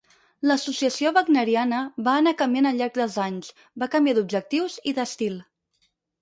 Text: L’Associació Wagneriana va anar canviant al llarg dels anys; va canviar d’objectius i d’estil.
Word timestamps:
L’Associació 0.51 1.09
Wagneriana 1.17 1.81
va 2.07 2.15
anar 2.21 2.33
canviant 2.39 2.69
al 2.69 2.79
llarg 2.79 2.97
dels 3.03 3.19
anys; 3.27 3.53
va 3.85 3.89
canviar 3.97 4.17
d’objectius 4.21 4.81
i 4.93 4.97
d’estil. 5.01 5.39